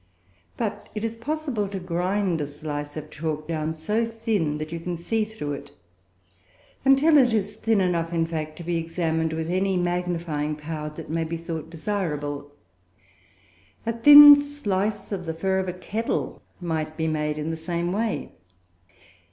[0.57, 4.79] But it is possible to grind a slice of chalk down so thin that you
[4.79, 5.69] can see through it
[6.83, 11.11] until it is thin enough, in fact, to be examined with any magnifying power that
[11.11, 12.49] may be thought desirable.
[13.85, 17.91] A thin slice of the fur of a kettle might be made in the same
[17.91, 18.31] way.